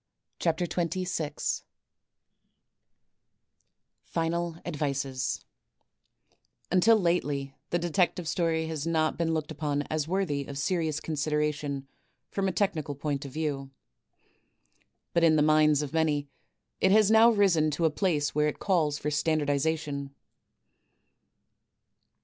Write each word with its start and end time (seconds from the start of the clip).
CHAPTER 0.39 0.65
xx^^ 0.65 1.61
FINAL 4.03 4.55
ADMCES 4.65 5.43
Until 6.71 6.99
Idtely 6.99 7.53
the 7.69 7.77
Detective 7.77 8.27
Ston 8.27 8.67
has 8.67 8.87
not 8.87 9.15
been 9.15 9.35
looked 9.35 9.51
upon 9.51 9.83
OS 9.91 10.07
worthy 10.07 10.45
of 10.47 10.57
serious 10.57 10.99
consideration 11.01 11.87
from 12.31 12.47
a 12.47 12.51
technical 12.51 12.95
point 12.95 13.25
of 13.25 13.35
Wew. 13.35 13.69
But 15.13 15.23
in 15.23 15.35
the 15.35 15.43
minds 15.43 15.83
of 15.83 15.93
many 15.93 16.27
it 16.79 16.91
has 16.91 17.11
now 17.11 17.29
risen 17.29 17.69
to 17.69 17.85
a 17.85 17.91
place 17.91 18.33
where 18.33 18.47
it 18.47 18.57
cills 18.59 18.97
tor 18.99 19.11
standardization. 19.11 20.15